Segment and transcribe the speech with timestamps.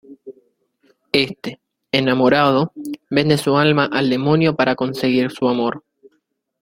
[1.11, 1.59] Este,
[1.91, 2.73] enamorado,
[3.11, 5.83] vende su alma al Demonio para conseguir su amor.